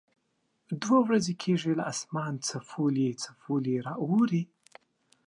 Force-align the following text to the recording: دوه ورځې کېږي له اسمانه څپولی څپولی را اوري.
دوه 0.81 0.97
ورځې 1.07 1.33
کېږي 1.43 1.71
له 1.79 1.83
اسمانه 1.93 2.39
څپولی 2.47 3.07
څپولی 3.23 3.75
را 3.85 3.93
اوري. 4.05 4.43